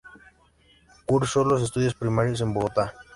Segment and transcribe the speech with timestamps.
[1.05, 2.95] Cursó los estudios primarios en Bogotá.